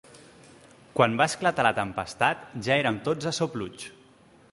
[0.99, 3.87] Quan va esclatar la tempestat, ja érem tots a sopluig.